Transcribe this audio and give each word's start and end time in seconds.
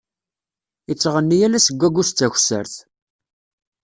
Ittɣenni 0.91 1.37
ala 1.45 1.59
seg 1.65 1.81
agus 1.87 2.09
d 2.11 2.15
takessert. 2.17 2.73